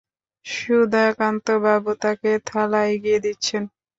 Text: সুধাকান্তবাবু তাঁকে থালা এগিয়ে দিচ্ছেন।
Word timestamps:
সুধাকান্তবাবু 0.45 1.91
তাঁকে 2.01 2.31
থালা 2.47 2.81
এগিয়ে 2.93 3.19
দিচ্ছেন। 3.19 3.63